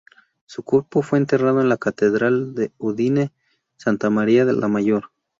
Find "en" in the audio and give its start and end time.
1.61-1.69